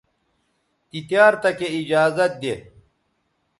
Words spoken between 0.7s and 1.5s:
تی تیار